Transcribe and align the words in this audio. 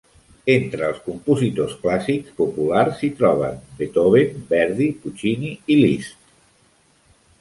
Entre 0.51 0.85
els 0.91 1.01
compositors 1.07 1.75
clàssics 1.83 2.33
populars 2.41 2.97
s'hi 3.01 3.11
troben 3.19 3.61
Beethoven, 3.83 4.41
Verdi, 4.55 4.89
Puccini 5.05 5.53
i 5.77 5.81
Liszt. 5.83 6.19